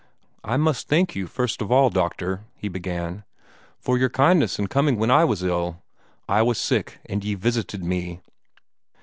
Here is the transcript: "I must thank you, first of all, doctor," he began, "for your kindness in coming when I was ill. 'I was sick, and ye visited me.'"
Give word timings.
"I 0.43 0.57
must 0.57 0.87
thank 0.87 1.15
you, 1.15 1.27
first 1.27 1.61
of 1.61 1.71
all, 1.71 1.91
doctor," 1.91 2.45
he 2.55 2.67
began, 2.69 3.23
"for 3.77 3.99
your 3.99 4.09
kindness 4.09 4.57
in 4.57 4.65
coming 4.65 4.97
when 4.97 5.11
I 5.11 5.23
was 5.25 5.43
ill. 5.43 5.83
'I 6.27 6.41
was 6.41 6.57
sick, 6.57 6.97
and 7.05 7.23
ye 7.23 7.35
visited 7.35 7.83
me.'" 7.83 8.19